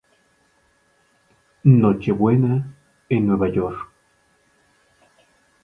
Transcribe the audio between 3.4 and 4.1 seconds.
York.